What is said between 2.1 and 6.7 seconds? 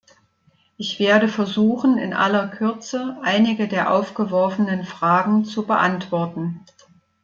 aller Kürze einige der aufgeworfenen Fragen zu beantworten.